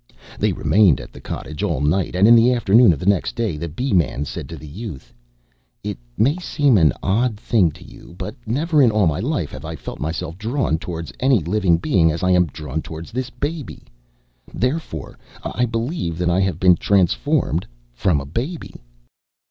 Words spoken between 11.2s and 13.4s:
living being as I am drawn towards this